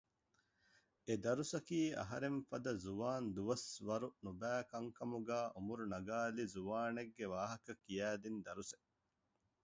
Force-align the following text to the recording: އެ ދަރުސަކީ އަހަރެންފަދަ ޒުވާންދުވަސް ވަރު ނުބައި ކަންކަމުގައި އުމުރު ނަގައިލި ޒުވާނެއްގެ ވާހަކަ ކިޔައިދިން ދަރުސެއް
އެ 1.07 1.13
ދަރުސަކީ 1.23 1.79
އަހަރެންފަދަ 1.99 2.71
ޒުވާންދުވަސް 2.83 3.67
ވަރު 3.87 4.07
ނުބައި 4.25 4.63
ކަންކަމުގައި 4.71 5.49
އުމުރު 5.55 5.83
ނަގައިލި 5.93 6.43
ޒުވާނެއްގެ 6.53 7.25
ވާހަކަ 7.33 7.71
ކިޔައިދިން 7.83 8.39
ދަރުސެއް 8.45 8.87